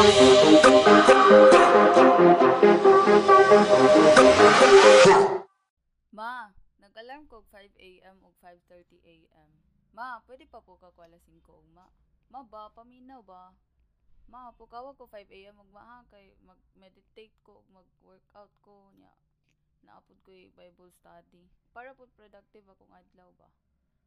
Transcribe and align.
Ma, 0.00 0.08
nag-alarm 6.80 7.28
ko 7.28 7.44
5 7.52 7.76
a.m. 7.76 8.16
o 8.24 8.32
5.30 8.40 8.96
a.m. 9.04 9.50
Ma, 9.92 10.24
pwede 10.24 10.48
pa 10.48 10.64
po 10.64 10.80
ka 10.80 10.88
ko 10.96 11.04
alas 11.04 11.20
5 11.28 11.44
og 11.52 11.68
ma. 11.76 11.84
Ma 12.32 12.40
ba, 12.40 12.72
paminaw 12.72 13.20
ba? 13.20 13.52
Ma, 14.32 14.48
pukawag 14.56 14.96
ko 14.96 15.04
5 15.04 15.28
a.m. 15.36 15.60
ug 15.60 15.68
ma 15.68 16.00
kay 16.08 16.32
mag-meditate 16.48 17.36
ko 17.44 17.60
mag-workout 17.68 18.56
ko 18.64 18.88
nya. 18.96 19.12
Naapod 19.84 20.16
ko 20.24 20.32
yung 20.32 20.56
Bible 20.56 20.88
study. 20.96 21.44
Para 21.76 21.92
po 21.92 22.08
productive 22.16 22.64
akong 22.72 22.96
adlaw 22.96 23.28
ba. 23.36 23.52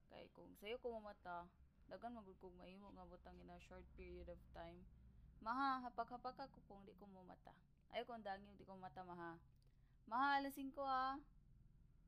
Kay 0.10 0.26
kung 0.34 0.58
sayo 0.58 0.82
ko 0.82 0.98
mamata, 0.98 1.46
dagan 1.86 2.18
magud 2.18 2.34
kog 2.42 2.58
mahimo 2.58 2.90
nga 2.98 3.06
butang 3.06 3.38
in 3.38 3.54
a 3.54 3.62
short 3.62 3.86
period 3.94 4.26
of 4.26 4.42
time. 4.58 4.82
Maha, 5.44 5.84
hapak-hapak 5.84 6.48
ako 6.48 6.64
kung 6.72 6.80
di 6.88 6.96
ko 6.96 7.04
mamata. 7.12 7.52
Ayaw 7.92 8.08
kong 8.08 8.24
dangyong 8.24 8.56
di 8.56 8.64
ko 8.64 8.80
mata 8.80 9.04
maha. 9.04 9.36
Maha, 10.08 10.40
alas 10.40 10.56
5 10.56 10.72
ha. 10.88 11.20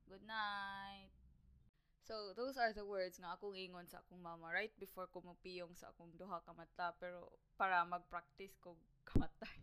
Good 0.07 0.23
night. 0.23 1.11
So, 2.07 2.31
those 2.31 2.55
are 2.55 2.71
the 2.71 2.87
words 2.87 3.19
nga 3.19 3.35
akong 3.35 3.59
ingon 3.59 3.91
sa 3.91 3.99
akong 3.99 4.23
mama 4.23 4.55
right 4.55 4.71
before 4.79 5.11
ko 5.11 5.19
mapiyong 5.19 5.75
sa 5.75 5.91
akong 5.91 6.15
duha 6.15 6.39
ka 6.47 6.55
mata 6.55 6.95
pero 6.95 7.27
para 7.59 7.83
mag-practice 7.83 8.55
ko 8.63 8.79
kamatay. 9.09 9.57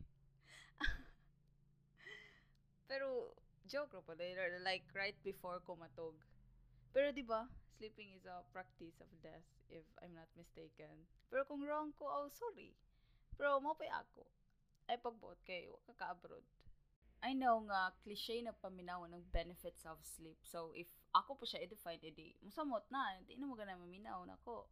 pero 2.91 3.33
joke 3.65 3.97
ra 3.97 4.05
po 4.05 4.13
later 4.13 4.61
like 4.61 4.85
right 4.93 5.17
before 5.25 5.65
ko 5.65 5.81
matog. 5.81 6.19
Pero 6.93 7.09
di 7.09 7.25
ba, 7.25 7.49
sleeping 7.81 8.13
is 8.13 8.29
a 8.29 8.45
practice 8.53 9.01
of 9.01 9.09
death 9.25 9.49
if 9.73 9.89
I'm 10.05 10.13
not 10.13 10.29
mistaken. 10.37 11.09
Pero 11.33 11.49
kung 11.49 11.65
wrong 11.65 11.97
ko, 11.97 12.05
oh 12.05 12.29
sorry. 12.29 12.77
Pero 13.43 13.59
mo 13.59 13.75
pa 13.75 14.07
ako. 14.07 14.23
Ay 14.87 15.03
pagbuot 15.03 15.43
kay 15.43 15.67
wa 15.67 15.83
ka 15.99 16.15
abroad 16.15 16.47
I 17.27 17.35
know 17.35 17.59
nga 17.67 17.91
cliche 18.03 18.39
na 18.39 18.55
paminaw 18.55 19.03
ng 19.11 19.31
benefits 19.35 19.83
of 19.83 19.99
sleep. 20.03 20.39
So 20.47 20.71
if 20.79 20.87
ako 21.11 21.43
po 21.43 21.45
siya 21.47 21.67
i-define 21.67 21.99
edi 22.07 22.39
musamot 22.39 22.87
na 22.91 23.19
hindi 23.19 23.35
na 23.35 23.51
mo 23.51 23.59
maminaw 23.59 24.23
nako. 24.27 24.71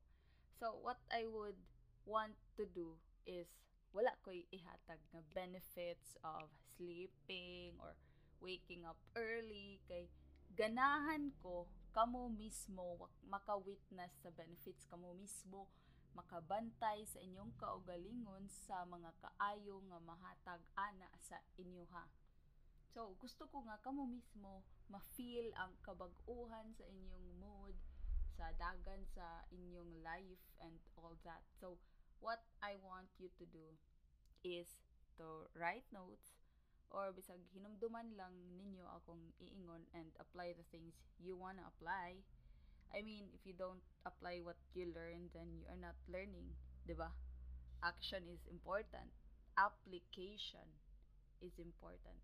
So 0.55 0.79
what 0.87 1.03
I 1.11 1.27
would 1.27 1.59
want 2.07 2.39
to 2.59 2.67
do 2.71 2.95
is 3.27 3.51
wala 3.91 4.15
ko 4.23 4.31
ihatag 4.31 5.03
nga 5.15 5.23
benefits 5.35 6.15
of 6.23 6.47
sleeping 6.79 7.75
or 7.83 7.99
waking 8.39 8.87
up 8.87 8.99
early 9.19 9.83
kay 9.91 10.07
ganahan 10.55 11.35
ko 11.43 11.67
kamo 11.91 12.31
mismo 12.31 13.11
maka-witness 13.27 14.15
sa 14.23 14.31
benefits 14.31 14.87
kamo 14.87 15.11
mismo 15.19 15.67
makabantay 16.15 17.07
sa 17.07 17.19
inyong 17.23 17.55
kaugalingon 17.57 18.49
sa 18.49 18.83
mga 18.89 19.11
kaayo 19.23 19.81
nga 19.89 19.99
mahatag 20.03 20.63
ana 20.75 21.09
sa 21.23 21.39
inyo 21.57 21.87
ha. 21.95 22.09
So, 22.91 23.15
gusto 23.23 23.47
ko 23.47 23.63
nga 23.71 23.79
kamo 23.79 24.03
mismo 24.03 24.67
ma-feel 24.91 25.55
ang 25.55 25.71
kabag-uhan 25.87 26.75
sa 26.75 26.85
inyong 26.91 27.29
mood, 27.39 27.79
sa 28.35 28.51
dagan 28.59 29.07
sa 29.15 29.47
inyong 29.55 30.03
life 30.03 30.43
and 30.59 30.83
all 30.99 31.15
that. 31.23 31.47
So, 31.55 31.79
what 32.19 32.43
I 32.59 32.75
want 32.83 33.15
you 33.23 33.31
to 33.39 33.47
do 33.47 33.79
is 34.43 34.75
to 35.23 35.47
write 35.55 35.87
notes 35.95 36.41
or 36.91 37.15
bisag 37.15 37.39
hinumduman 37.55 38.11
lang 38.19 38.35
ninyo 38.59 38.83
akong 38.99 39.23
iingon 39.39 39.87
and 39.95 40.11
apply 40.19 40.51
the 40.59 40.67
things 40.75 40.99
you 41.23 41.39
wanna 41.39 41.63
apply. 41.63 42.19
I 42.91 43.03
mean, 43.03 43.31
if 43.33 43.47
you 43.47 43.55
don't 43.55 43.79
apply 44.05 44.41
what 44.43 44.57
you 44.75 44.91
learn, 44.91 45.31
then 45.33 45.47
you 45.55 45.63
are 45.71 45.79
not 45.79 45.95
learning, 46.11 46.51
'di 46.87 46.99
ba? 46.99 47.15
Action 47.87 48.27
is 48.27 48.43
important. 48.51 49.15
Application 49.55 50.67
is 51.39 51.55
important. 51.63 52.19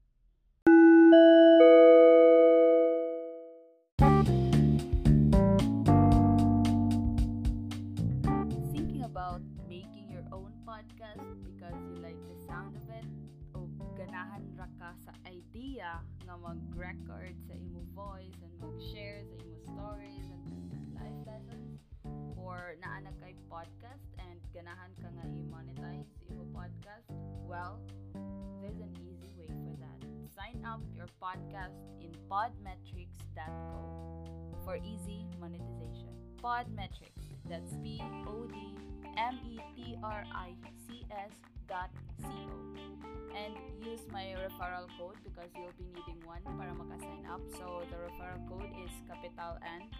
Thinking 8.75 9.07
about 9.07 9.41
making 9.71 10.11
your 10.11 10.27
own 10.35 10.51
podcast 10.67 11.23
because 11.47 11.79
you 11.87 12.03
like 12.03 12.19
the 12.27 12.39
sound 12.43 12.75
of 12.75 12.91
it 12.91 13.07
o 13.55 13.71
ganahan 13.95 14.43
ra 14.59 14.67
ka 14.83 14.91
sa 14.99 15.15
idea 15.31 16.03
nga 16.27 16.35
mag-record 16.35 17.39
sa 17.47 17.55
imo 17.55 17.87
voice 17.95 18.46
or 22.57 22.73
naa 22.81 23.05
kay 23.21 23.37
podcast 23.53 24.09
and 24.17 24.41
ganahan 24.57 24.89
ka 24.97 25.09
nga 25.13 25.25
i-monetize 25.29 26.09
imo 26.33 26.49
podcast? 26.57 27.13
Well 27.45 27.77
there's 28.65 28.81
an 28.81 28.97
easy 29.05 29.29
way 29.37 29.53
for 29.53 29.77
that. 29.77 30.01
Sign 30.33 30.65
up 30.65 30.81
your 30.97 31.13
podcast 31.21 31.77
in 32.01 32.17
podmetrics.co 32.33 33.81
for 34.65 34.81
easy 34.81 35.29
monetization. 35.37 36.17
Podmetrics 36.41 37.29
that's 37.45 37.77
P 37.85 38.01
O 38.25 38.49
D 38.49 38.57
M 39.21 39.37
E 39.45 39.61
T 39.77 40.01
R 40.01 40.25
I 40.33 40.57
C 40.65 40.76
S 41.11 41.33
dot 41.69 41.91
C 42.21 42.27
O 42.27 42.59
and 43.37 43.53
use 43.85 44.07
my 44.11 44.33
referral 44.41 44.89
code 44.97 45.19
because 45.23 45.51
you'll 45.55 45.77
be 45.77 45.85
needing 45.93 46.21
one 46.25 46.41
para 46.57 46.73
maka-sign 46.73 47.27
up. 47.29 47.45
So 47.59 47.85
the 47.93 47.99
referral 48.09 48.41
code 48.49 48.73
is 48.81 48.91
capital 49.05 49.61
N, 49.61 49.91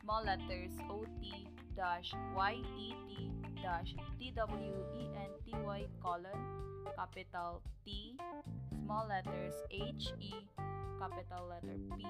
small 0.00 0.24
letters 0.24 0.72
O 0.88 1.04
T 1.20 1.46
dash 1.76 2.14
Y 2.34 2.54
E 2.80 2.94
T 3.06 3.30
dash 3.60 3.94
T 4.18 4.32
W 4.34 4.74
E 4.96 5.02
N 5.14 5.32
T 5.44 5.52
Y 5.52 5.84
colon 6.02 6.40
capital 6.96 7.60
T, 7.84 8.16
small 8.84 9.06
letters 9.06 9.54
H 9.70 10.10
E, 10.18 10.32
capital 10.98 11.52
letter 11.52 11.76
P, 11.92 12.06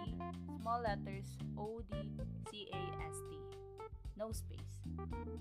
small 0.62 0.80
letters 0.80 1.26
O 1.58 1.82
D 1.90 2.08
C 2.50 2.70
A 2.72 2.82
S 3.10 3.18
T. 3.28 3.36
No 4.18 4.34
space. 4.34 4.82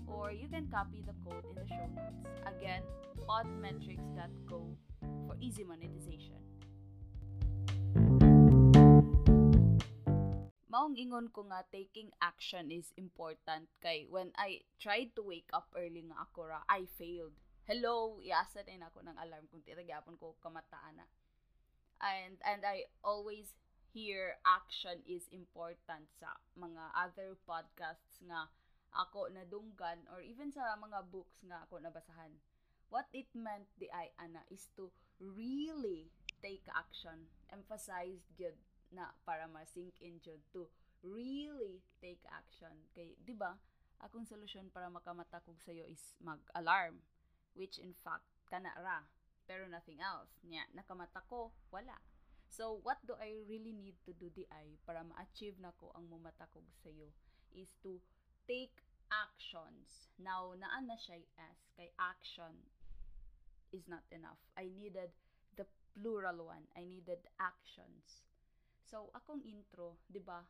Or 0.06 0.30
you 0.30 0.46
can 0.46 0.70
copy 0.70 1.02
the 1.02 1.10
code 1.26 1.42
in 1.50 1.58
the 1.58 1.66
show 1.66 1.82
notes. 1.98 2.22
Again, 2.46 2.86
podmetrics.co 3.26 4.70
for 5.26 5.34
easy 5.42 5.66
monetization. 5.66 6.38
Maong 10.70 10.94
ingon 10.94 11.26
ko 11.34 11.42
nga 11.50 11.66
taking 11.74 12.14
action 12.22 12.70
is 12.70 12.94
important 12.94 13.66
kay 13.82 14.06
when 14.06 14.30
I 14.38 14.62
tried 14.78 15.10
to 15.18 15.26
wake 15.26 15.50
up 15.50 15.74
early 15.74 16.06
nga 16.06 16.22
ako 16.30 16.46
ra, 16.46 16.62
I 16.70 16.86
failed. 16.86 17.34
Hello, 17.66 18.22
iasa 18.22 18.62
din 18.62 18.86
ako 18.86 19.02
ng 19.02 19.18
alarm 19.18 19.50
kung 19.50 19.66
tiragyapon 19.66 20.14
ko 20.14 20.38
kamataan 20.38 21.02
na. 21.02 21.06
And 21.98 22.38
and 22.46 22.62
I 22.62 22.86
always 23.02 23.58
hear 23.90 24.38
action 24.46 25.02
is 25.02 25.26
important 25.34 26.06
sa 26.14 26.38
mga 26.54 26.94
other 26.94 27.34
podcasts 27.42 28.22
nga 28.22 28.46
ako 28.94 29.28
nadunggan 29.28 30.04
or 30.12 30.24
even 30.24 30.48
sa 30.48 30.76
mga 30.76 31.04
books 31.12 31.44
nga 31.44 31.64
ako 31.68 31.80
nabasahan. 31.82 32.32
What 32.88 33.12
it 33.12 33.28
meant 33.36 33.68
di 33.76 33.92
ay 33.92 34.08
ana 34.16 34.40
is 34.48 34.72
to 34.80 34.88
really 35.20 36.08
take 36.40 36.64
action. 36.72 37.28
Emphasize 37.52 38.24
gyud 38.38 38.56
na 38.88 39.12
para 39.28 39.44
ma-sink 39.44 40.00
in 40.00 40.16
jud 40.24 40.40
to 40.56 40.72
really 41.04 41.84
take 42.00 42.24
action. 42.32 42.72
Kay 42.96 43.12
di 43.20 43.36
ba? 43.36 43.60
Akong 44.00 44.24
solusyon 44.24 44.72
para 44.72 44.88
makamata 44.88 45.42
kog 45.44 45.60
sayo 45.60 45.84
is 45.84 46.16
mag-alarm 46.22 47.02
which 47.58 47.82
in 47.82 47.90
fact 48.06 48.24
kana 48.46 48.70
ra 48.78 49.04
pero 49.44 49.68
nothing 49.68 50.00
else. 50.00 50.32
Nya 50.48 50.64
nakamata 50.72 51.20
ko 51.28 51.52
wala. 51.68 51.96
So 52.48 52.80
what 52.80 53.04
do 53.04 53.12
I 53.20 53.44
really 53.44 53.76
need 53.76 54.00
to 54.08 54.16
do 54.16 54.32
di 54.32 54.48
ay 54.48 54.80
para 54.88 55.04
ma-achieve 55.04 55.60
nako 55.60 55.92
ang 55.92 56.08
mumata 56.08 56.48
kog 56.48 56.64
sayo 56.80 57.12
is 57.52 57.68
to 57.84 58.00
take 58.48 58.80
actions. 59.12 60.08
Now, 60.16 60.56
naan 60.56 60.88
na 60.88 60.96
siya 60.96 61.20
S, 61.36 61.60
kay 61.76 61.92
action 62.00 62.56
is 63.70 63.84
not 63.84 64.02
enough. 64.08 64.40
I 64.56 64.72
needed 64.72 65.12
the 65.54 65.68
plural 65.92 66.48
one. 66.48 66.64
I 66.72 66.88
needed 66.88 67.20
actions. 67.36 68.24
So, 68.88 69.12
akong 69.12 69.44
intro, 69.44 70.00
di 70.08 70.18
ba? 70.24 70.40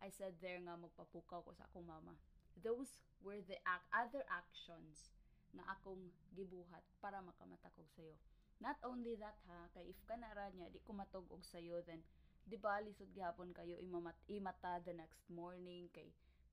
I 0.00 0.08
said 0.08 0.40
there 0.40 0.56
nga 0.64 0.80
magpapukaw 0.80 1.44
ko 1.44 1.52
sa 1.52 1.68
akong 1.68 1.84
mama. 1.84 2.16
Those 2.56 3.04
were 3.20 3.44
the 3.44 3.60
ac- 3.68 3.90
other 3.92 4.24
actions 4.32 5.12
na 5.52 5.60
akong 5.68 6.08
gibuhat 6.32 6.84
para 7.04 7.20
makamatakog 7.20 7.88
sayo. 7.92 8.16
Not 8.64 8.80
only 8.80 9.16
that 9.20 9.36
ha, 9.44 9.68
kay 9.76 9.92
if 9.92 10.00
ka 10.08 10.16
nara 10.16 10.48
niya, 10.56 10.72
di 10.72 10.80
ko 10.80 10.96
matog 10.96 11.28
og 11.28 11.44
sayo, 11.44 11.84
then 11.84 12.00
di 12.48 12.56
ba 12.56 12.80
lisod 12.80 13.12
gihapon 13.12 13.52
kayo 13.52 13.76
imamat 13.76 14.16
imata 14.32 14.80
the 14.88 14.96
next 14.96 15.28
morning 15.28 15.86
kay 15.92 16.08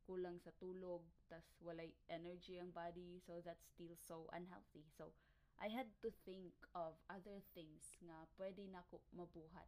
kulang 0.07 0.39
sa 0.39 0.55
tulog 0.55 1.03
tas 1.27 1.43
walay 1.59 1.91
energy 2.07 2.55
ang 2.57 2.71
body 2.71 3.19
so 3.19 3.43
that's 3.43 3.67
still 3.75 3.93
so 3.99 4.31
unhealthy 4.31 4.87
so 4.95 5.11
I 5.59 5.67
had 5.67 5.91
to 6.05 6.13
think 6.23 6.55
of 6.71 6.95
other 7.11 7.43
things 7.51 7.83
nga 7.99 8.23
pwede 8.39 8.63
nako 8.71 9.03
mabuhat 9.11 9.67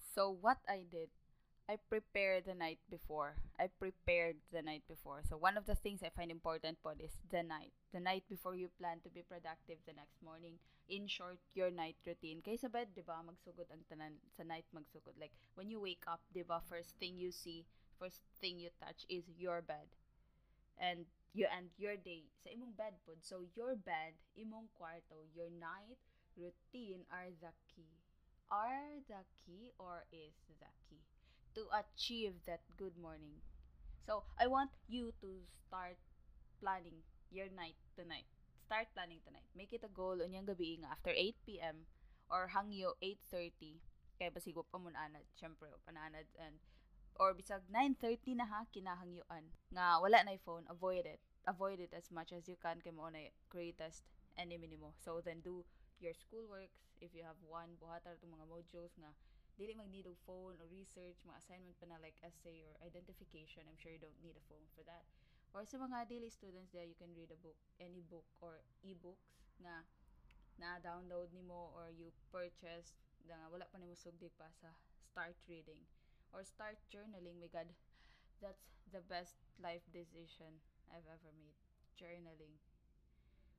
so 0.00 0.32
what 0.32 0.64
I 0.64 0.88
did 0.88 1.12
I 1.68 1.76
prepare 1.76 2.40
the 2.40 2.56
night 2.56 2.80
before. 2.88 3.36
I 3.60 3.68
prepared 3.68 4.40
the 4.50 4.62
night 4.62 4.88
before. 4.88 5.20
So 5.28 5.36
one 5.36 5.58
of 5.58 5.66
the 5.66 5.76
things 5.76 6.00
I 6.00 6.08
find 6.08 6.32
important 6.32 6.80
po 6.80 6.96
is 6.96 7.12
the 7.28 7.44
night. 7.44 7.76
The 7.92 8.00
night 8.00 8.24
before 8.24 8.56
you 8.56 8.72
plan 8.80 9.04
to 9.04 9.12
be 9.12 9.20
productive 9.20 9.76
the 9.84 9.92
next 9.92 10.16
morning. 10.24 10.56
In 10.88 11.04
short, 11.04 11.36
your 11.52 11.68
night 11.68 12.00
routine. 12.08 12.40
Kay 12.40 12.56
sa 12.56 12.72
bed, 12.72 12.96
di 12.96 13.04
ba, 13.04 13.20
magsugod 13.20 13.68
ang 13.68 13.84
tanan 13.84 14.16
sa 14.32 14.48
night 14.48 14.64
magsugod. 14.72 15.12
Like, 15.20 15.36
when 15.60 15.68
you 15.68 15.76
wake 15.76 16.08
up, 16.08 16.24
di 16.32 16.40
ba, 16.40 16.64
first 16.64 16.96
thing 16.96 17.20
you 17.20 17.28
see, 17.28 17.68
first 17.98 18.22
thing 18.40 18.58
you 18.58 18.70
touch 18.80 19.04
is 19.08 19.26
your 19.36 19.62
bed. 19.62 19.90
And 20.78 21.06
you 21.34 21.46
end 21.50 21.74
your 21.76 21.98
day 21.98 22.30
sa 22.40 22.54
imong 22.54 22.78
bed 22.78 22.94
pod. 23.04 23.20
So, 23.20 23.44
your 23.58 23.74
bed, 23.74 24.14
imong 24.38 24.70
kwarto, 24.78 25.26
your 25.34 25.50
night 25.50 25.98
routine 26.38 27.02
are 27.10 27.34
the 27.42 27.52
key. 27.68 27.98
Are 28.48 29.02
the 29.10 29.26
key 29.34 29.74
or 29.76 30.06
is 30.14 30.38
the 30.48 30.70
key? 30.88 31.02
to 31.58 31.66
achieve 31.74 32.38
that 32.46 32.62
good 32.78 32.94
morning. 32.94 33.42
So, 34.06 34.22
I 34.38 34.46
want 34.46 34.70
you 34.86 35.10
to 35.20 35.42
start 35.66 35.98
planning 36.62 37.02
your 37.34 37.50
night 37.50 37.74
tonight. 37.98 38.30
Start 38.62 38.86
planning 38.94 39.18
tonight. 39.26 39.50
Make 39.58 39.74
it 39.74 39.82
a 39.82 39.90
goal 39.90 40.22
unyang 40.22 40.46
gabi 40.46 40.78
nga 40.78 40.94
after 40.94 41.10
8 41.10 41.34
p.m. 41.42 41.82
or 42.30 42.46
hangyo 42.54 42.94
8.30. 43.02 43.82
Kaya 44.22 44.30
basigo 44.30 44.62
pa 44.70 44.78
mo 44.78 44.94
anad. 44.94 45.26
Siyempre, 45.34 45.74
pananad. 45.82 46.30
And, 46.38 46.62
or 47.18 47.34
bisag 47.34 47.66
9.30 47.66 48.38
na 48.38 48.46
ha, 48.46 48.62
kinahangyuan. 48.70 49.50
Nga, 49.74 49.84
wala 49.98 50.18
na 50.22 50.38
phone, 50.38 50.62
avoid 50.70 51.02
it. 51.02 51.18
Avoid 51.50 51.82
it 51.82 51.90
as 51.90 52.10
much 52.14 52.30
as 52.30 52.46
you 52.46 52.54
can 52.54 52.78
kay 52.78 52.94
mo 52.94 53.10
na 53.10 53.26
greatest 53.50 54.06
enemy 54.38 54.70
nimo. 54.70 54.94
So, 55.02 55.18
then 55.18 55.42
do 55.42 55.66
your 55.98 56.14
schoolworks. 56.14 56.78
If 57.02 57.14
you 57.14 57.26
have 57.26 57.38
one, 57.42 57.74
buhatar 57.82 58.18
itong 58.18 58.38
mga 58.38 58.46
modules 58.46 58.94
nga 59.02 59.10
dili 59.58 59.74
mag 59.74 59.90
need 59.90 60.06
og 60.06 60.14
phone 60.22 60.54
or 60.62 60.70
research, 60.70 61.18
mga 61.26 61.42
assignment 61.42 61.74
pa 61.82 61.90
na 61.90 61.98
like 61.98 62.14
essay 62.22 62.62
or 62.62 62.78
identification, 62.86 63.66
I'm 63.66 63.74
sure 63.74 63.90
you 63.90 63.98
don't 63.98 64.22
need 64.22 64.38
a 64.38 64.44
phone 64.46 64.66
for 64.78 64.86
that. 64.86 65.02
Or 65.50 65.66
sa 65.66 65.82
mga 65.82 66.06
daily 66.06 66.30
students 66.30 66.70
there, 66.70 66.86
you 66.86 66.94
can 66.94 67.10
read 67.18 67.34
a 67.34 67.40
book, 67.42 67.58
any 67.82 68.06
book 68.06 68.26
or 68.38 68.62
e-books 68.86 69.34
nga 69.58 69.82
na-download 70.62 71.34
nimo 71.34 71.74
or 71.74 71.90
you 71.90 72.14
purchase 72.30 72.94
nga 73.26 73.50
wala 73.50 73.66
pa 73.66 73.78
nimo 73.82 73.98
sugdi 73.98 74.30
pa 74.38 74.46
sa 74.54 74.70
start 75.02 75.34
reading 75.50 75.82
or 76.32 76.44
start 76.44 76.78
journaling. 76.92 77.40
My 77.40 77.50
God, 77.52 77.68
that's 78.40 78.68
the 78.92 79.04
best 79.04 79.36
life 79.60 79.84
decision 79.92 80.60
I've 80.90 81.08
ever 81.08 81.32
made. 81.36 81.58
Journaling. 81.98 82.56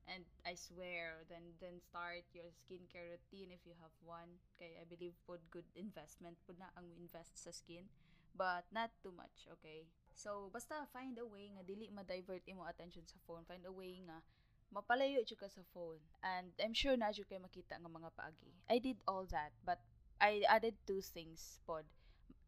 And 0.09 0.25
I 0.41 0.57
swear 0.57 1.21
then 1.29 1.53
then 1.61 1.77
start 1.77 2.25
your 2.33 2.49
skincare 2.49 3.13
routine 3.13 3.53
if 3.53 3.61
you 3.61 3.77
have 3.77 3.93
one. 4.01 4.41
Kay 4.57 4.81
I 4.81 4.85
believe 4.89 5.13
pod 5.29 5.43
good 5.53 5.69
investment 5.77 6.41
pod 6.49 6.57
na 6.57 6.73
ang 6.73 6.89
invest 6.97 7.37
sa 7.37 7.53
skin 7.53 7.85
but 8.33 8.65
not 8.73 8.89
too 9.05 9.13
much 9.13 9.45
okay? 9.53 9.85
So 10.17 10.49
basta 10.49 10.89
find 10.89 11.13
a 11.21 11.27
way 11.29 11.53
nga 11.53 11.61
dili 11.61 11.93
ma-divert 11.93 12.41
imo 12.49 12.65
attention 12.65 13.05
sa 13.05 13.21
phone. 13.29 13.45
Find 13.45 13.61
a 13.69 13.73
way 13.73 14.01
nga 14.01 14.25
mapalayo 14.73 15.21
jud 15.21 15.37
ka 15.37 15.49
sa 15.51 15.61
phone. 15.69 16.01
And 16.25 16.57
I'm 16.57 16.73
sure 16.73 16.97
na 16.97 17.13
jud 17.13 17.29
kay 17.29 17.37
makita 17.37 17.77
nga 17.77 17.91
mga 17.91 18.09
paagi. 18.17 18.49
I 18.65 18.81
did 18.81 18.97
all 19.05 19.29
that 19.29 19.53
but 19.61 19.77
I 20.17 20.41
added 20.49 20.73
two 20.89 21.05
things 21.05 21.61
pod 21.69 21.85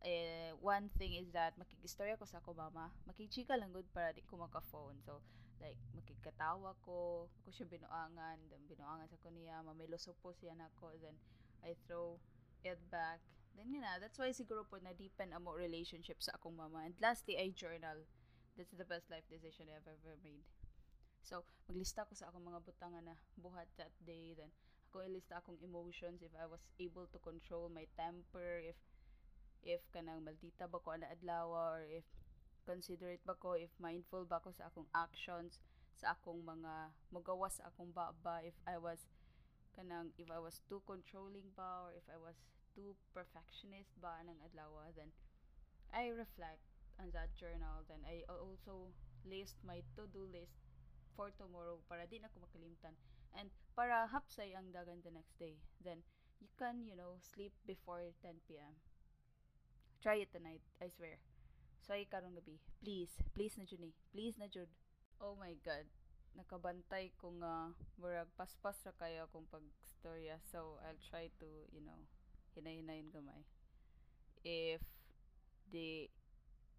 eh, 0.01 0.51
one 0.61 0.89
thing 0.97 1.13
is 1.13 1.29
that 1.33 1.53
makigistorya 1.57 2.17
ko 2.17 2.25
sa 2.25 2.41
ako 2.41 2.57
mama 2.57 2.89
makichika 3.05 3.53
lang 3.53 3.69
good 3.69 3.87
para 3.93 4.13
di 4.13 4.25
ko 4.25 4.37
maka-phone. 4.37 4.97
So 5.05 5.21
like 5.61 5.77
makikatawa 5.93 6.73
ko. 6.81 7.29
Ako 7.45 7.49
siya 7.53 7.69
binuangan 7.69 8.37
then 8.49 8.61
binuangan 8.65 9.05
sa 9.05 9.21
ko 9.21 9.29
niya 9.29 9.61
mamilusog 9.61 10.17
po 10.19 10.33
siya 10.33 10.57
nako 10.57 10.93
then 10.99 11.13
I 11.61 11.77
throw 11.85 12.17
it 12.65 12.81
back. 12.89 13.21
Then 13.53 13.69
yun 13.69 13.85
na 13.85 14.01
that's 14.01 14.17
why 14.17 14.33
siguro 14.33 14.65
po 14.65 14.81
na 14.81 14.97
deepen 14.97 15.37
amo 15.37 15.53
relationship 15.53 16.17
sa 16.25 16.33
akong 16.37 16.57
mama. 16.57 16.89
And 16.89 16.97
lastly 16.97 17.37
I 17.37 17.53
journal. 17.53 18.01
That's 18.57 18.75
the 18.75 18.83
best 18.83 19.07
life 19.07 19.23
decision 19.31 19.71
I've 19.71 19.87
ever 19.87 20.17
made. 20.25 20.43
So 21.21 21.45
maglista 21.69 22.03
ko 22.09 22.17
sa 22.17 22.33
akong 22.33 22.43
mga 22.43 22.65
butangan 22.65 23.05
na 23.05 23.15
buhat 23.37 23.69
that 23.77 23.93
day. 24.01 24.33
Then 24.33 24.49
ako 24.89 25.05
ilista 25.05 25.39
akong 25.39 25.61
emotions 25.61 26.25
if 26.25 26.33
I 26.35 26.49
was 26.49 26.65
able 26.81 27.07
to 27.13 27.19
control 27.21 27.71
my 27.71 27.87
temper 27.95 28.59
if 28.65 28.75
if 29.63 29.81
kanang 29.93 30.25
maldita 30.25 30.65
ba 30.69 30.79
ko 30.81 30.93
ana 30.95 31.09
adlaw 31.11 31.49
or 31.49 31.85
if 31.89 32.05
considerate 32.65 33.21
ba 33.25 33.35
ko, 33.37 33.53
if 33.57 33.73
mindful 33.81 34.25
ba 34.25 34.41
ko 34.41 34.53
sa 34.53 34.69
akong 34.69 34.87
actions, 34.93 35.57
sa 35.97 36.13
akong 36.17 36.41
mga 36.41 36.93
magawas 37.13 37.57
sa 37.61 37.69
akong 37.69 37.93
baba, 37.93 38.41
if 38.45 38.57
I 38.65 38.77
was 38.77 39.05
kanang 39.77 40.11
if 40.19 40.27
I 40.27 40.39
was 40.39 40.59
too 40.67 40.83
controlling 40.83 41.47
ba 41.55 41.87
or 41.87 41.91
if 41.95 42.03
I 42.11 42.19
was 42.19 42.35
too 42.75 42.95
perfectionist 43.15 43.91
ba 43.99 44.19
nang 44.23 44.39
adlaw 44.43 44.71
then 44.95 45.11
I 45.91 46.11
reflect 46.11 46.63
on 46.99 47.11
that 47.11 47.35
journal. 47.35 47.83
Then 47.87 47.99
I 48.07 48.23
also 48.27 48.91
list 49.27 49.57
my 49.63 49.83
to-do 49.95 50.27
list 50.31 50.55
for 51.15 51.31
tomorrow 51.35 51.79
para 51.89 52.07
di 52.07 52.19
na 52.19 52.31
ko 52.31 52.39
makalimtan. 52.43 52.95
And 53.35 53.51
para 53.75 54.07
hapsay 54.07 54.55
ang 54.55 54.71
dagan 54.71 55.03
the 55.03 55.11
next 55.11 55.35
day. 55.39 55.59
Then 55.83 56.03
you 56.39 56.47
can 56.55 56.87
you 56.87 56.95
know 56.95 57.19
sleep 57.19 57.51
before 57.67 58.01
10 58.23 58.39
p.m. 58.47 58.75
try 60.01 60.15
it 60.25 60.33
tonight 60.33 60.61
I 60.81 60.89
swear 60.89 61.21
Say 61.81 62.05
karong 62.05 62.37
gabi. 62.37 62.61
Please, 62.77 63.09
please 63.33 63.57
na 63.57 63.65
jud 63.65 63.81
ni. 63.81 63.89
Eh. 63.89 63.95
Please 64.13 64.37
na 64.37 64.45
jud. 64.45 64.69
Oh 65.17 65.33
my 65.33 65.57
god. 65.65 65.89
Nakabantay 66.37 67.11
ko 67.17 67.33
nga 67.41 67.67
ah, 67.67 67.75
murag 67.97 68.29
paspas 68.37 68.77
ra 68.85 68.93
kayo 68.95 69.25
akong 69.25 69.49
pagstorya. 69.49 70.37
So 70.45 70.77
I'll 70.85 71.01
try 71.09 71.33
to, 71.41 71.49
you 71.73 71.81
know, 71.81 71.97
hinay-hinayin 72.53 73.09
gamay. 73.09 73.43
If 74.45 74.85
di 75.73 76.07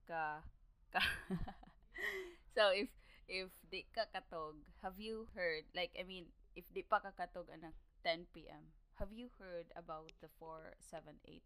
ka, 0.06 0.46
ka 0.94 1.02
So 2.56 2.70
if 2.70 2.88
if 3.26 3.50
di 3.68 3.84
ka 3.90 4.06
katog, 4.08 4.62
have 4.86 5.02
you 5.02 5.26
heard 5.34 5.66
like 5.74 5.92
I 5.98 6.06
mean, 6.06 6.30
if 6.54 6.64
di 6.70 6.86
pa 6.86 7.02
ka 7.02 7.10
katog 7.12 7.50
anang 7.50 7.74
10 8.06 8.30
p.m. 8.30 8.70
Have 9.02 9.10
you 9.10 9.34
heard 9.36 9.66
about 9.74 10.14
the 10.22 10.30
478 10.38 11.42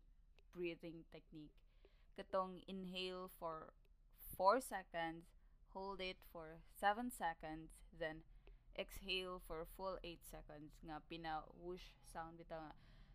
breathing 0.53 1.09
technique? 1.09 1.66
Katong 2.17 2.65
inhale 2.67 3.31
for 3.39 3.73
4 4.37 4.61
seconds, 4.61 5.29
hold 5.73 6.01
it 6.01 6.17
for 6.33 6.65
7 6.81 7.13
seconds, 7.13 7.71
then 7.93 8.25
exhale 8.77 9.41
for 9.47 9.69
full 9.77 10.01
8 10.03 10.21
seconds. 10.25 10.81
Nga 10.81 11.05
pina 11.09 11.45
whoosh 11.53 11.95
sound 12.05 12.41
bitaw 12.41 12.73
nga. 12.73 12.75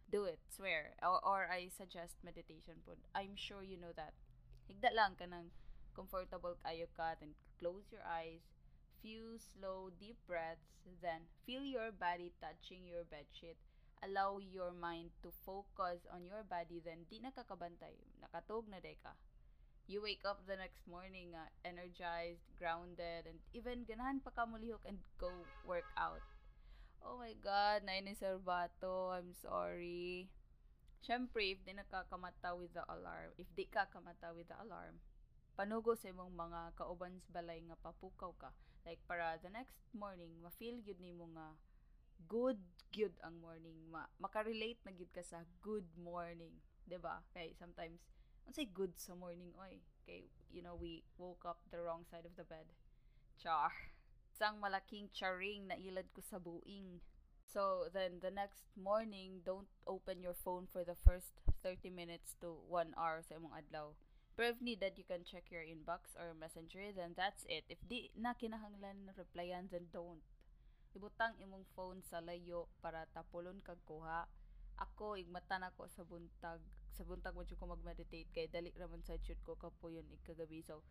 Do 0.09 0.25
it 0.30 0.39
swear. 0.50 0.94
Or, 1.01 1.18
or 1.25 1.42
I 1.50 1.69
suggest 1.74 2.21
meditation 2.21 2.83
pod 2.86 3.01
I'm 3.18 3.33
sure 3.33 3.63
you 3.63 3.77
know 3.81 3.94
that. 3.95 4.13
Higda 4.69 4.94
lang 4.94 5.18
kanang 5.18 5.50
comfortable 5.92 6.56
kayo 6.63 6.88
ka 6.95 7.15
then 7.19 7.36
close 7.59 7.92
your 7.92 8.03
eyes 8.07 8.42
few 9.01 9.36
slow 9.42 9.89
deep 10.00 10.15
breaths 10.30 10.77
then 11.01 11.25
feel 11.45 11.65
your 11.65 11.92
body 11.92 12.31
touching 12.39 12.86
your 12.86 13.03
bed 13.03 13.25
sheet 13.33 13.57
allow 14.01 14.42
your 14.42 14.74
mind 14.74 15.13
to 15.22 15.29
focus 15.46 16.05
on 16.10 16.25
your 16.25 16.41
body, 16.46 16.81
then 16.81 17.05
di 17.05 17.22
nakakabantay. 17.22 17.98
Nakatog 18.22 18.65
na 18.67 18.81
day 18.81 18.98
ka. 18.98 19.13
You 19.86 20.01
wake 20.01 20.25
up 20.25 20.46
the 20.46 20.58
next 20.58 20.86
morning 20.86 21.34
uh, 21.34 21.50
energized, 21.65 22.46
grounded, 22.58 23.29
and 23.29 23.41
even 23.53 23.86
ganahan 23.86 24.22
pa 24.22 24.34
ka 24.34 24.46
mulihok 24.46 24.81
and 24.86 25.01
go 25.17 25.29
work 25.65 25.89
out. 25.98 26.22
Oh 27.01 27.17
my 27.17 27.34
God, 27.41 27.81
na 27.86 27.98
ni 27.98 28.13
I'm 28.13 29.34
sorry. 29.34 30.29
Siyempre, 31.01 31.58
if 31.58 31.65
di 31.65 31.74
nakakamata 31.74 32.53
with 32.53 32.77
the 32.77 32.86
alarm, 32.86 33.34
if 33.41 33.50
di 33.58 33.65
ka 33.65 33.89
kamata 33.89 34.38
with 34.38 34.53
the 34.53 34.58
alarm, 34.62 35.01
panugo 35.58 35.98
sa 35.98 36.13
imong 36.13 36.29
mga 36.38 36.77
kaubans 36.77 37.25
balay 37.34 37.58
nga 37.65 37.77
papukaw 37.81 38.34
ka. 38.38 38.53
Like, 38.86 39.01
para 39.10 39.38
the 39.41 39.50
next 39.50 39.81
morning, 39.98 40.38
ma-feel 40.41 40.77
yun 40.81 41.01
ni 41.01 41.10
mo 41.13 41.25
nga 41.34 41.58
good 42.28 42.60
good 42.92 43.16
ang 43.24 43.40
morning. 43.40 43.78
Ma 43.88 44.06
makarelate 44.20 44.82
na 44.84 44.92
gid 44.92 45.10
ka 45.16 45.24
sa 45.24 45.48
good 45.63 45.88
morning 45.96 46.54
'di 46.86 47.00
ba? 47.00 47.24
Kay 47.32 47.56
sometimes 47.56 48.04
say 48.51 48.68
good 48.68 49.00
sa 49.00 49.16
morning 49.16 49.56
oy? 49.56 49.80
Kay 50.04 50.28
you 50.51 50.60
know 50.60 50.75
we 50.75 51.08
woke 51.16 51.48
up 51.48 51.63
the 51.72 51.80
wrong 51.80 52.04
side 52.04 52.28
of 52.28 52.36
the 52.36 52.44
bed. 52.44 52.68
Char. 53.40 53.72
Sang 54.36 54.60
malaking 54.60 55.08
charing 55.16 55.72
na 55.72 55.80
ilad 55.80 56.12
ko 56.12 56.20
sa 56.20 56.36
buing. 56.36 57.00
So 57.48 57.88
then 57.92 58.20
the 58.20 58.32
next 58.32 58.68
morning 58.75 59.40
don't 59.48 59.72
open 59.88 60.20
your 60.20 60.36
phone 60.36 60.68
for 60.68 60.84
the 60.84 60.96
first 60.96 61.32
30 61.63 61.92
minutes 61.92 62.36
to 62.40 62.60
1 62.68 62.96
hour 63.00 63.24
sa 63.24 63.40
imong 63.40 63.56
adlaw. 63.56 63.96
Pero 64.36 64.51
if 64.51 64.60
needed 64.60 65.00
you 65.00 65.08
can 65.08 65.24
check 65.24 65.48
your 65.51 65.63
inbox 65.63 66.16
or 66.20 66.36
messenger 66.36 66.92
then 66.92 67.16
that's 67.16 67.48
it. 67.48 67.63
If 67.72 67.80
di 67.88 68.12
na 68.20 68.36
kinahanglan 68.36 69.16
replyan 69.16 69.72
then 69.72 69.92
don't 69.92 70.24
ibutang 70.95 71.36
imong 71.39 71.65
phone 71.75 72.03
sa 72.03 72.19
layo 72.19 72.67
para 72.83 73.07
tapulon 73.15 73.60
kag 73.63 73.79
kuha 73.88 74.27
ako 74.79 75.15
igmata 75.15 75.62
na 75.62 75.71
ko 75.75 75.86
sa 75.88 76.03
buntag 76.03 76.60
sa 76.91 77.03
buntag 77.07 77.38
mo 77.38 77.45
ko 77.45 77.65
mag-meditate 77.69 78.27
kay 78.36 78.50
dali 78.51 78.74
raman 78.75 79.03
sa 79.05 79.15
jud 79.21 79.39
ko 79.45 79.55
kapuyon 79.55 80.05
ikagabi 80.12 80.60
so 80.65 80.83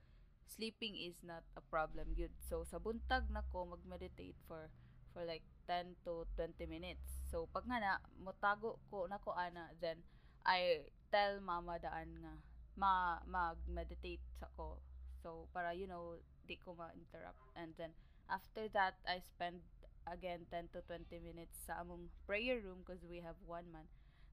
sleeping 0.47 0.97
is 0.97 1.21
not 1.21 1.45
a 1.55 1.63
problem 1.69 2.17
good 2.17 2.33
so 2.41 2.65
sa 2.65 2.81
buntag 2.81 3.29
na 3.29 3.45
ko 3.53 3.69
mag-meditate 3.69 4.39
for 4.49 4.73
for 5.11 5.27
like 5.27 5.45
10 5.67 5.99
to 6.07 6.25
20 6.39 6.65
minutes 6.71 7.27
so 7.29 7.51
pag 7.51 7.67
nga 7.67 7.79
na 7.83 7.93
motago 8.23 8.79
ko 8.89 9.05
na 9.11 9.19
ko 9.21 9.35
ana 9.35 9.69
then 9.83 10.01
I 10.47 10.89
tell 11.13 11.41
mama 11.45 11.77
daan 11.77 12.17
nga 12.25 12.35
ma 12.81 13.21
mag-meditate 13.29 14.25
ako. 14.41 14.81
So, 15.21 15.51
para, 15.53 15.77
you 15.77 15.85
know, 15.85 16.17
di 16.49 16.57
ko 16.57 16.73
ma-interrupt. 16.73 17.45
And 17.53 17.77
then, 17.77 17.93
after 18.33 18.73
that, 18.73 18.97
I 19.05 19.21
spend 19.21 19.61
again 20.07 20.47
10 20.51 20.73
to 20.73 20.81
20 20.87 21.09
minutes 21.21 21.57
sa 21.67 21.81
among 21.81 22.13
prayer 22.25 22.61
room 22.61 22.85
because 22.85 23.03
we 23.05 23.21
have 23.21 23.37
one 23.45 23.69
man. 23.73 23.89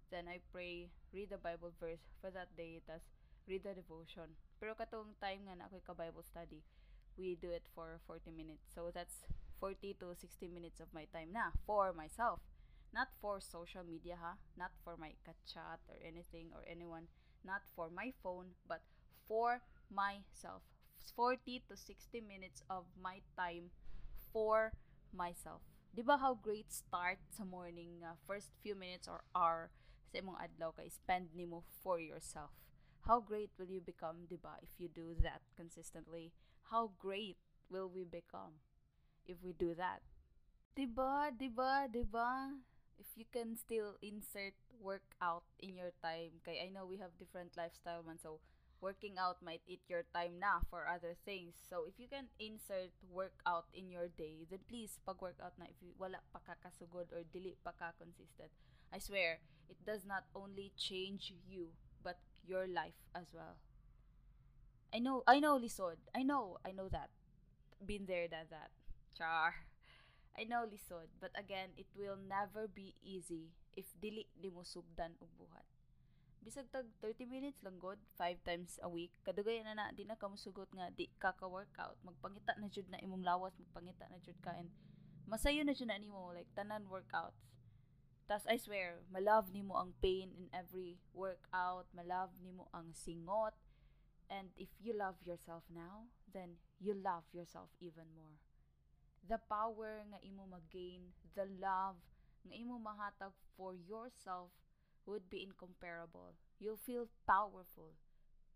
Then, 0.08 0.32
I 0.32 0.40
pray, 0.56 0.88
read 1.12 1.32
the 1.32 1.42
Bible 1.42 1.76
verse 1.76 2.04
for 2.24 2.32
that 2.32 2.56
day, 2.56 2.80
tas 2.88 3.04
read 3.48 3.68
the 3.68 3.76
devotion. 3.76 4.40
Pero 4.60 4.72
katong 4.72 5.20
time 5.20 5.44
nga 5.48 5.56
na 5.60 5.68
ako'y 5.68 5.84
ka-Bible 5.84 6.24
study, 6.24 6.64
we 7.20 7.36
do 7.36 7.52
it 7.52 7.68
for 7.76 8.00
40 8.08 8.32
minutes. 8.32 8.72
So, 8.72 8.88
that's 8.94 9.28
40 9.60 10.00
to 10.00 10.16
60 10.16 10.48
minutes 10.48 10.80
of 10.80 10.88
my 10.96 11.04
time 11.12 11.36
na 11.36 11.52
for 11.68 11.92
myself. 11.92 12.40
Not 12.96 13.12
for 13.20 13.44
social 13.44 13.84
media, 13.84 14.16
ha? 14.16 14.40
Not 14.56 14.72
for 14.88 14.96
my 14.96 15.12
chat 15.44 15.84
or 15.92 16.00
anything 16.00 16.56
or 16.56 16.64
anyone 16.64 17.12
not 17.48 17.64
for 17.76 17.90
my 17.90 18.12
phone, 18.22 18.52
but 18.68 18.82
for 19.28 19.62
myself. 19.90 20.62
40 21.16 21.64
to 21.70 21.78
60 21.78 22.22
minutes 22.22 22.62
of 22.70 22.84
my 23.02 23.24
time 23.40 23.72
for 24.34 24.74
myself. 25.14 25.62
Di 25.94 26.02
ba 26.06 26.18
how 26.18 26.36
great 26.38 26.70
start 26.72 27.18
sa 27.34 27.44
morning, 27.44 28.04
uh, 28.06 28.16
first 28.28 28.54
few 28.62 28.76
minutes 28.76 29.08
or 29.08 29.24
hour 29.34 29.72
sa 30.12 30.22
imong 30.22 30.38
adlaw 30.38 30.72
kay 30.76 30.90
spend 30.90 31.34
nimo 31.34 31.64
for 31.82 31.98
yourself. 32.00 32.54
How 33.08 33.24
great 33.24 33.52
will 33.56 33.72
you 33.72 33.80
become, 33.80 34.28
di 34.28 34.36
ba, 34.36 34.60
if 34.62 34.76
you 34.78 34.92
do 34.92 35.16
that 35.24 35.42
consistently? 35.56 36.36
How 36.70 36.92
great 37.00 37.40
will 37.72 37.88
we 37.88 38.04
become 38.04 38.60
if 39.26 39.40
we 39.44 39.56
do 39.56 39.74
that? 39.76 40.04
Di 40.76 40.86
ba, 40.86 41.32
di 41.34 41.48
ba, 41.48 41.88
di 41.88 42.04
ba? 42.04 42.52
if 43.00 43.06
you 43.16 43.26
can 43.32 43.56
still 43.56 43.96
insert 44.02 44.54
workout 44.82 45.44
in 45.60 45.78
your 45.78 45.94
time 46.02 46.34
kay 46.46 46.62
I 46.62 46.70
know 46.70 46.86
we 46.86 46.98
have 46.98 47.14
different 47.18 47.58
lifestyle 47.58 48.02
man 48.02 48.18
so 48.18 48.42
working 48.82 49.18
out 49.18 49.42
might 49.42 49.62
eat 49.68 49.82
your 49.88 50.04
time 50.14 50.40
na 50.40 50.62
for 50.70 50.88
other 50.88 51.16
things. 51.26 51.56
So 51.70 51.86
if 51.88 51.98
you 51.98 52.08
can 52.08 52.30
insert 52.40 52.94
workout 53.10 53.66
in 53.74 53.90
your 53.90 54.08
day 54.08 54.46
then 54.50 54.60
please 54.70 55.00
pag 55.06 55.22
workout 55.22 55.58
na 55.58 55.66
if 55.70 55.78
you, 55.82 55.94
wala 55.98 56.22
pa 56.34 56.40
ka 56.46 56.54
kasugod 56.62 57.10
or 57.14 57.26
dili 57.34 57.58
pa 57.64 57.74
ka 57.74 57.92
consistent 57.98 58.52
I 58.94 59.00
swear 59.00 59.40
it 59.68 59.78
does 59.86 60.06
not 60.06 60.26
only 60.36 60.72
change 60.78 61.34
you 61.48 61.76
but 62.04 62.20
your 62.48 62.68
life 62.68 62.96
as 63.16 63.34
well. 63.36 63.60
I 64.94 65.00
know 65.00 65.24
I 65.28 65.40
know 65.40 65.60
lisod. 65.60 66.00
I 66.16 66.24
know 66.24 66.58
I 66.64 66.72
know 66.72 66.88
that. 66.90 67.12
Been 67.84 68.08
there 68.08 68.28
done 68.28 68.48
that. 68.50 68.72
Char. 69.18 69.68
I 70.38 70.46
know 70.46 70.70
lisod, 70.70 71.10
but 71.20 71.34
again, 71.34 71.74
it 71.78 71.90
will 71.98 72.16
never 72.16 72.70
be 72.70 72.94
easy 73.02 73.52
if 73.76 73.90
dili 73.98 74.30
di 74.38 74.54
mo 74.54 74.62
sugdan 74.62 75.18
og 75.18 75.34
buhat. 75.34 75.77
Bisag 76.42 76.70
tag 76.72 76.88
30 77.04 77.28
minutes 77.28 77.60
lang 77.62 77.78
god, 77.78 78.00
5 78.16 78.42
times 78.42 78.80
a 78.82 78.90
week. 78.90 79.12
Kadugay 79.22 79.62
na 79.62 79.76
na 79.78 79.92
di 79.92 80.04
na 80.08 80.16
ka 80.16 80.30
musugot 80.30 80.70
nga 80.74 80.90
di 80.94 81.10
ka 81.20 81.36
ka 81.36 81.46
workout, 81.46 81.98
magpangita 82.02 82.56
na 82.58 82.72
jud 82.72 82.88
na 82.90 83.02
imong 83.02 83.26
lawas, 83.26 83.54
magpangita 83.60 84.08
na 84.10 84.18
jud 84.24 84.38
ka 84.40 84.56
and 84.56 84.72
masayo 85.28 85.62
na 85.66 85.76
jud 85.76 85.90
na 85.92 86.00
nimo 86.00 86.32
like 86.32 86.50
tanan 86.56 86.88
workouts. 86.88 87.52
Tas 88.28 88.44
I 88.48 88.60
swear, 88.60 89.04
malove 89.08 89.52
nimo 89.56 89.80
ang 89.80 89.96
pain 90.04 90.36
in 90.36 90.52
every 90.52 91.00
workout, 91.16 91.88
malove 91.96 92.36
nimo 92.44 92.68
ang 92.76 92.92
singot. 92.92 93.56
And 94.28 94.52
if 94.60 94.68
you 94.84 94.92
love 94.92 95.16
yourself 95.24 95.64
now, 95.72 96.12
then 96.28 96.60
you 96.84 96.92
love 96.92 97.24
yourself 97.32 97.72
even 97.80 98.12
more 98.12 98.36
the 99.28 99.40
power 99.52 100.08
nga 100.08 100.20
imo 100.24 100.48
mag-gain, 100.48 101.12
the 101.36 101.44
love 101.60 102.00
nga 102.48 102.56
imo 102.56 102.80
mahatag 102.80 103.36
for 103.60 103.76
yourself 103.76 104.56
would 105.08 105.32
be 105.32 105.42
incomparable. 105.42 106.36
You'll 106.60 106.82
feel 106.84 107.08
powerful, 107.26 107.96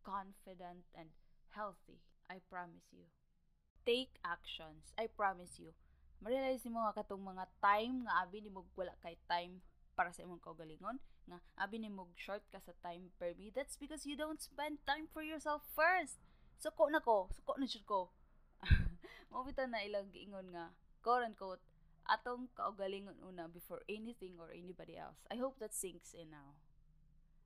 confident, 0.04 0.86
and 0.94 1.10
healthy. 1.56 2.04
I 2.30 2.44
promise 2.52 2.92
you. 2.92 3.08
Take 3.86 4.20
actions. 4.22 4.94
I 5.00 5.08
promise 5.08 5.58
you. 5.58 5.74
Marealize 6.22 6.68
mo 6.70 6.86
nga 6.86 7.02
katong 7.02 7.24
mga 7.24 7.50
time 7.58 8.06
nga 8.06 8.22
abi 8.22 8.46
ni 8.46 8.54
mo 8.54 8.68
wala 8.78 8.94
kay 9.02 9.18
time 9.26 9.58
para 9.98 10.14
sa 10.14 10.22
imong 10.22 10.38
kaugalingon 10.38 11.02
nga 11.26 11.42
abi 11.58 11.82
ni 11.82 11.90
mo 11.90 12.06
short 12.14 12.46
ka 12.54 12.62
sa 12.62 12.78
time 12.86 13.10
per 13.18 13.34
me 13.34 13.50
that's 13.50 13.74
because 13.74 14.06
you 14.06 14.14
don't 14.14 14.38
spend 14.38 14.78
time 14.86 15.10
for 15.10 15.26
yourself 15.26 15.66
first 15.74 16.22
suko 16.62 16.94
na 16.94 17.02
ko 17.02 17.26
suko 17.34 17.58
na 17.58 17.66
jud 17.66 17.82
ko 17.90 18.14
Mabita 19.32 19.66
na 19.66 19.82
ilang 19.82 20.12
giingon 20.12 20.52
nga, 20.52 20.70
quote 21.00 21.26
unquote, 21.26 21.64
atong 22.10 22.50
kaugalingon 22.58 23.20
una 23.22 23.46
before 23.52 23.84
anything 23.90 24.40
or 24.42 24.50
anybody 24.50 24.98
else. 24.98 25.22
I 25.30 25.38
hope 25.38 25.60
that 25.60 25.74
sinks 25.76 26.14
in 26.16 26.32
now. 26.32 26.58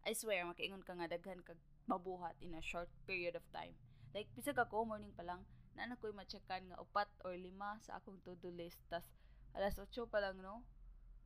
I 0.05 0.13
swear, 0.13 0.45
makaingon 0.45 0.85
ka 0.85 0.93
nga 0.93 1.09
daghan 1.09 1.41
kag 1.41 1.57
mabuhat 1.89 2.37
in 2.41 2.53
a 2.53 2.61
short 2.61 2.89
period 3.09 3.33
of 3.33 3.45
time. 3.49 3.73
Like, 4.13 4.29
bisag 4.37 4.61
ako, 4.61 4.85
morning 4.85 5.11
pa 5.11 5.25
lang, 5.25 5.43
na 5.75 5.99
ko'y 5.99 6.15
matchekan 6.15 6.63
nga 6.71 6.79
upat 6.79 7.11
or 7.27 7.35
lima 7.35 7.75
sa 7.83 7.99
akong 7.99 8.23
to-do 8.23 8.47
list. 8.53 8.79
Tas, 8.87 9.03
alas 9.51 9.75
8 9.75 9.91
pa 10.07 10.23
lang, 10.23 10.39
no? 10.39 10.63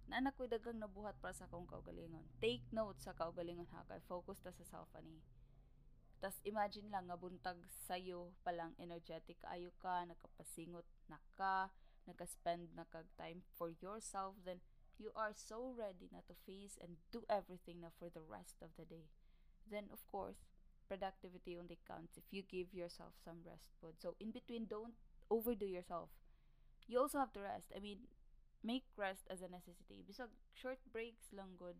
Na 0.09 0.33
ko'y 0.33 0.50
dagang 0.50 0.81
nabuhat 0.81 1.13
para 1.21 1.38
sa 1.38 1.45
akong 1.45 1.69
kaugalingon. 1.69 2.25
Take 2.41 2.65
note 2.74 2.98
sa 2.98 3.13
kaugalingon 3.13 3.69
ha, 3.77 3.86
kay 3.86 4.01
focus 4.09 4.41
ta 4.41 4.50
sa 4.50 4.65
self 4.65 4.89
ani. 4.98 5.21
Tas 6.19 6.36
imagine 6.43 6.89
lang 6.89 7.07
nga 7.07 7.15
buntag 7.15 7.62
sayo 7.88 8.33
palang 8.41 8.74
energetic 8.81 9.38
ayo 9.48 9.69
ka, 9.77 10.03
nakapasingot 10.03 10.83
na 11.07 11.21
ka, 11.38 11.69
naka-spend 12.08 12.75
na 12.75 12.84
kag 12.88 13.08
time 13.18 13.41
for 13.58 13.70
yourself, 13.70 14.36
then 14.46 14.62
you 15.00 15.12
are 15.15 15.32
so 15.32 15.72
ready 15.72 16.12
na 16.12 16.20
to 16.27 16.36
face 16.46 16.75
and 16.79 17.00
do 17.12 17.24
everything 17.32 17.79
na 17.82 17.89
for 17.96 18.12
the 18.12 18.24
rest 18.24 18.60
of 18.62 18.75
the 18.75 18.84
day. 18.86 19.08
Then 19.65 19.88
of 19.91 20.03
course, 20.08 20.44
productivity 20.88 21.56
only 21.56 21.77
counts 21.88 22.18
if 22.18 22.27
you 22.32 22.41
give 22.44 22.74
yourself 22.74 23.15
some 23.24 23.46
rest 23.46 23.72
food. 23.79 24.01
So 24.01 24.15
in 24.20 24.32
between, 24.32 24.65
don't 24.65 24.98
overdo 25.29 25.65
yourself. 25.65 26.10
You 26.89 27.00
also 27.00 27.20
have 27.20 27.32
to 27.38 27.46
rest. 27.46 27.72
I 27.75 27.79
mean, 27.79 28.10
make 28.63 28.84
rest 28.98 29.29
as 29.29 29.41
a 29.41 29.48
necessity. 29.48 30.01
Bisag 30.03 30.34
short 30.51 30.82
breaks 30.91 31.29
lang 31.32 31.56
good 31.56 31.77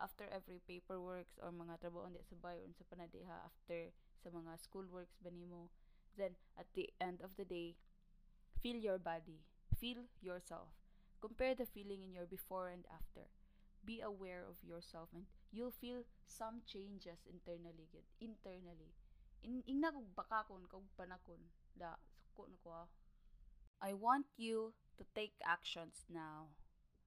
after 0.00 0.24
every 0.32 0.60
paperworks 0.64 1.36
or 1.44 1.52
mga 1.52 1.76
trabaho 1.78 2.08
ndi 2.08 2.24
sa 2.24 2.36
bayo 2.40 2.64
sa 2.72 2.88
panadiha 2.88 3.44
after 3.44 3.92
sa 4.24 4.32
mga 4.32 4.56
school 4.56 4.88
works 4.88 5.20
ba 5.20 5.28
nimo 5.28 5.68
then 6.16 6.32
at 6.56 6.66
the 6.72 6.88
end 6.98 7.20
of 7.20 7.36
the 7.36 7.44
day 7.44 7.76
feel 8.64 8.80
your 8.80 8.96
body 8.96 9.44
feel 9.78 10.08
yourself 10.20 10.68
compare 11.20 11.54
the 11.54 11.66
feeling 11.66 12.02
in 12.02 12.12
your 12.14 12.26
before 12.26 12.68
and 12.68 12.84
after 12.92 13.28
be 13.84 14.00
aware 14.00 14.44
of 14.48 14.56
yourself 14.62 15.08
and 15.14 15.24
you'll 15.52 15.74
feel 15.74 16.04
some 16.26 16.60
changes 16.66 17.24
internally 17.28 17.88
good 17.92 18.06
internally 18.20 18.92
in 19.42 19.62
ingna 19.68 19.92
kog 19.92 20.08
bakakon 20.16 20.64
kog 20.68 20.84
panakon 20.98 21.40
da 21.76 21.96
suko 22.20 22.48
na 22.48 22.56
ko 22.64 22.70
ah. 22.84 22.88
I 23.80 23.96
want 23.96 24.28
you 24.36 24.76
to 25.00 25.04
take 25.16 25.32
actions 25.40 26.04
now 26.12 26.52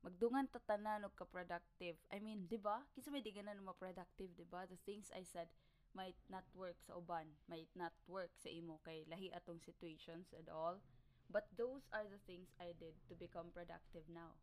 magdungan 0.03 0.51
ta 0.51 0.59
tanan 0.67 1.07
og 1.07 1.15
ka-productive. 1.15 1.95
I 2.11 2.19
mean, 2.19 2.43
'di 2.45 2.59
ba? 2.59 2.83
Kinsa 2.91 3.07
may 3.07 3.23
di 3.23 3.31
ganan 3.31 3.63
mo 3.63 3.71
productive, 3.71 4.35
'di 4.35 4.43
ba? 4.51 4.67
The 4.67 4.75
things 4.83 5.07
I 5.15 5.23
said 5.23 5.47
might 5.95 6.19
not 6.27 6.43
work 6.51 6.75
sa 6.83 6.99
uban, 6.99 7.31
might 7.47 7.71
not 7.71 7.95
work 8.11 8.35
sa 8.35 8.51
imo 8.51 8.83
kay 8.83 9.07
lahi 9.07 9.31
atong 9.31 9.63
situations 9.63 10.35
and 10.35 10.51
all. 10.51 10.83
But 11.31 11.47
those 11.57 11.87
are 11.91 12.05
the 12.07 12.19
things 12.27 12.49
I 12.59 12.73
did 12.79 12.95
to 13.09 13.15
become 13.15 13.51
productive 13.53 14.03
now. 14.13 14.35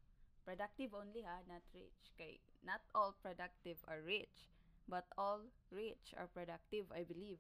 Productive 0.45 0.95
only 0.95 1.23
ha, 1.23 1.41
not 1.49 1.63
rich. 1.75 2.13
Kay 2.19 2.41
not 2.63 2.83
all 2.95 3.17
productive 3.23 3.79
are 3.89 4.03
rich, 4.05 4.49
but 4.89 5.07
all 5.17 5.41
rich 5.71 6.13
are 6.17 6.27
productive, 6.29 6.87
I 6.93 7.05
believe. 7.05 7.39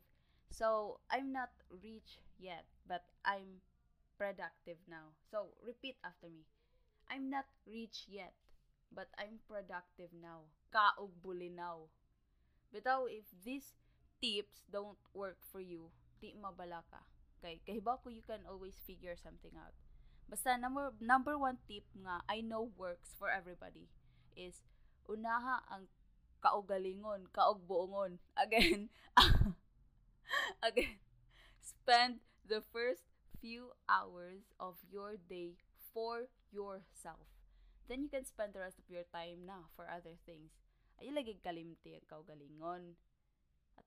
So, 0.51 1.01
I'm 1.11 1.33
not 1.33 1.51
rich 1.71 2.19
yet, 2.39 2.65
but 2.87 3.05
I'm 3.25 3.61
productive 4.19 4.79
now. 4.89 5.15
So, 5.31 5.55
repeat 5.65 5.97
after 6.05 6.29
me. 6.29 6.47
I'm 7.11 7.29
not 7.31 7.47
rich 7.67 8.07
yet, 8.09 8.35
but 8.93 9.09
I'm 9.19 9.41
productive 9.49 10.11
now. 10.23 10.49
Kaog 10.73 11.11
bulinaw. 11.23 11.89
Bitaw, 12.75 13.07
if 13.11 13.25
these 13.45 13.75
tips 14.21 14.63
don't 14.73 14.99
work 15.15 15.39
for 15.53 15.61
you, 15.61 15.91
di 16.21 16.35
mabala. 16.35 16.83
Kay, 17.41 17.61
kahibaw 17.65 18.01
ko 18.05 18.13
you 18.13 18.25
can 18.25 18.45
always 18.45 18.77
figure 18.85 19.17
something 19.17 19.57
out. 19.57 19.73
Basta 20.29 20.55
number, 20.61 20.95
number 21.01 21.35
one 21.35 21.59
tip 21.67 21.83
nga 21.97 22.23
I 22.29 22.45
know 22.45 22.71
works 22.79 23.17
for 23.19 23.33
everybody 23.33 23.91
is 24.39 24.63
unaha 25.11 25.65
ang 25.73 25.91
kaugalingon, 26.39 27.29
kaugbuongon. 27.35 28.23
Again, 28.37 28.89
again, 30.69 31.01
spend 31.59 32.23
the 32.47 32.63
first 32.73 33.05
few 33.41 33.73
hours 33.89 34.53
of 34.61 34.77
your 34.87 35.17
day 35.17 35.57
for 35.93 36.29
yourself. 36.53 37.27
Then 37.89 38.07
you 38.07 38.11
can 38.13 38.25
spend 38.25 38.55
the 38.55 38.63
rest 38.63 38.79
of 38.79 38.87
your 38.87 39.05
time 39.11 39.49
na 39.51 39.67
for 39.75 39.91
other 39.91 40.15
things. 40.23 40.55
Ay 41.01 41.11
lagi 41.11 41.41
kalimti 41.43 41.97
ang 41.97 42.07
kaugalingon. 42.07 42.95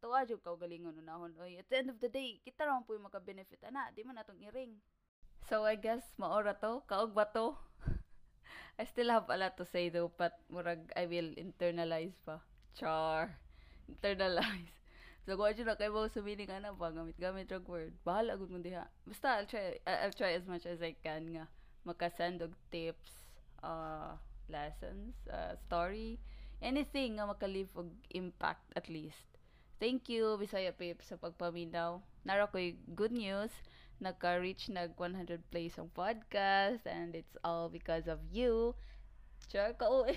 Ato 0.04 0.12
adyo 0.12 0.36
kaugalingon 0.44 1.00
unahon 1.00 1.32
oy. 1.40 1.56
At 1.56 1.72
the 1.72 1.80
end 1.80 1.88
of 1.88 1.96
the 2.04 2.12
day, 2.12 2.36
kita 2.44 2.68
ra 2.68 2.76
po 2.84 2.92
yung 2.92 3.08
maka-benefit 3.08 3.64
ana, 3.64 3.88
di 3.96 4.04
man 4.04 4.20
atong 4.20 4.36
iring. 4.44 4.76
So 5.48 5.64
I 5.64 5.80
guess 5.80 6.04
maora 6.20 6.60
to, 6.60 6.84
kaog 6.92 7.16
ba 7.16 7.24
to? 7.32 7.56
I 8.80 8.84
still 8.84 9.08
have 9.16 9.32
a 9.32 9.40
lot 9.40 9.56
to 9.56 9.64
say 9.64 9.88
though, 9.88 10.12
but 10.12 10.44
murag 10.52 10.92
I 11.00 11.08
will 11.08 11.32
internalize 11.40 12.20
pa. 12.20 12.44
Char. 12.76 13.40
Internalize. 13.88 14.76
So, 15.24 15.40
kung 15.40 15.56
na 15.56 15.80
kay 15.80 15.88
mo 15.88 16.04
sa 16.12 16.20
meaning 16.20 16.52
ana 16.52 16.76
pa, 16.76 16.92
gamit-gamit 16.92 17.48
drug 17.48 17.64
word. 17.72 17.96
Bahala 18.04 18.36
gud 18.36 18.52
mo 18.52 18.60
diha. 18.60 18.84
Basta, 19.08 19.40
I'll 19.40 19.48
try, 19.48 19.80
I'll 19.88 20.12
try 20.12 20.36
as 20.36 20.44
much 20.44 20.68
as 20.68 20.84
I 20.84 21.00
can 21.00 21.32
nga 21.32 21.48
makasend 21.88 22.44
og 22.44 22.52
tips, 22.76 23.24
uh, 23.64 24.20
lessons, 24.52 25.16
uh, 25.32 25.56
story, 25.64 26.20
anything 26.60 27.24
nga 27.24 27.24
makalive 27.24 27.72
og 27.72 27.88
impact 28.12 28.68
at 28.76 28.92
least. 28.92 29.33
Thank 29.84 30.08
you, 30.08 30.40
Bisaya 30.40 30.72
Pip, 30.72 31.04
sa 31.04 31.20
pagpaminaw. 31.20 32.00
Nara 32.24 32.48
ko'y 32.48 32.80
good 32.96 33.12
news. 33.12 33.52
Nagka-reach 34.00 34.72
nag 34.72 34.96
100 34.96 35.44
plays 35.52 35.76
ang 35.76 35.92
podcast 35.92 36.88
and 36.88 37.12
it's 37.12 37.36
all 37.44 37.68
because 37.68 38.08
of 38.08 38.24
you. 38.32 38.80
Sure, 39.52 39.76
kauwi. 39.76 40.16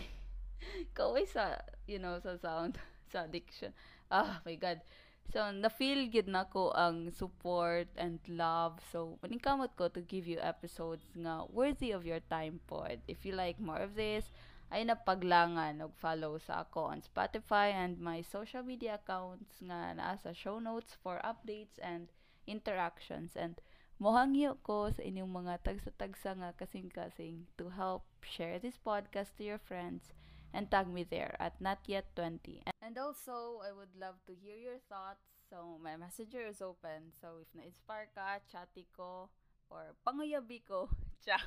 kauwi 0.94 1.26
sa, 1.26 1.58
you 1.90 1.98
know, 1.98 2.14
sa 2.22 2.38
sound, 2.38 2.78
sa 3.10 3.26
diction. 3.26 3.74
Ah, 4.06 4.38
my 4.46 4.54
God. 4.54 4.86
So, 5.34 5.42
na-feel 5.50 6.14
gid 6.14 6.30
na 6.30 6.46
ko 6.46 6.70
ang 6.70 7.10
support 7.10 7.90
and 7.98 8.22
love. 8.30 8.78
So, 8.94 9.18
maningkamot 9.18 9.74
ko 9.74 9.90
to 9.90 9.98
give 9.98 10.30
you 10.30 10.38
episodes 10.38 11.10
nga 11.18 11.42
worthy 11.50 11.90
of 11.90 12.06
your 12.06 12.22
time 12.30 12.62
pod. 12.70 13.02
If 13.10 13.26
you 13.26 13.34
like 13.34 13.58
more 13.58 13.82
of 13.82 13.98
this, 13.98 14.30
ay 14.74 14.82
napaglangan 14.82 15.78
og 15.78 15.94
follow 15.94 16.42
sa 16.42 16.66
ako 16.66 16.90
on 16.90 16.98
Spotify 16.98 17.70
and 17.70 18.02
my 18.02 18.18
social 18.18 18.66
media 18.66 18.98
accounts 18.98 19.62
nga 19.62 19.94
naa 19.94 20.18
sa 20.18 20.34
show 20.34 20.58
notes 20.58 20.98
for 20.98 21.22
updates 21.22 21.78
and 21.78 22.10
interactions. 22.50 23.38
And 23.38 23.62
mohangyo 24.02 24.58
ko 24.66 24.90
sa 24.90 25.06
inyong 25.06 25.30
mga 25.30 25.54
tagsa-tagsa 25.62 26.42
nga 26.42 26.50
kasing-kasing 26.58 27.46
to 27.54 27.70
help 27.70 28.10
share 28.26 28.58
this 28.58 28.82
podcast 28.82 29.38
to 29.38 29.46
your 29.46 29.62
friends 29.62 30.10
and 30.50 30.66
tag 30.66 30.90
me 30.90 31.06
there 31.06 31.38
at 31.38 31.54
not 31.62 31.86
yet 31.86 32.10
20. 32.18 32.66
And 32.82 32.98
also, 32.98 33.62
I 33.62 33.70
would 33.70 33.94
love 33.94 34.18
to 34.26 34.34
hear 34.34 34.58
your 34.58 34.82
thoughts. 34.90 35.22
So, 35.46 35.78
my 35.78 35.94
messenger 35.94 36.42
is 36.42 36.58
open. 36.58 37.14
So, 37.14 37.38
if 37.42 37.50
na-inspire 37.54 38.10
ka, 38.14 38.42
chatty 38.50 38.90
ko, 38.90 39.30
or 39.70 39.94
panguyabi 40.02 40.66
ko, 40.66 40.90
cha. 41.24 41.38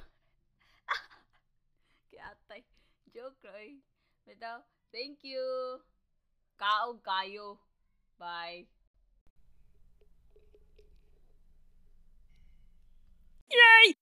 Kaya 2.11 2.35
trước 3.13 3.41
rồi 3.41 3.79
vậy 4.25 4.35
tao 4.39 4.61
thank 4.93 5.19
you. 5.23 5.79
Cao 6.57 6.93
cài 7.03 7.35
you 7.35 7.57
bye. 8.19 8.65
Yay! 13.49 13.98